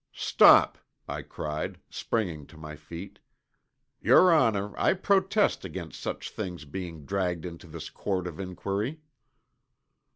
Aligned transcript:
"Stop!" 0.13 0.79
I 1.07 1.21
cried, 1.21 1.79
springing 1.91 2.47
to 2.47 2.57
my 2.57 2.75
feet. 2.75 3.19
"Your 4.01 4.31
honor, 4.31 4.73
I 4.75 4.95
protest 4.95 5.63
against 5.63 6.01
such 6.01 6.31
things 6.31 6.65
being 6.65 7.05
dragged 7.05 7.45
into 7.45 7.67
this 7.67 7.91
court 7.91 8.25
of 8.25 8.39
inquiry!" 8.39 9.01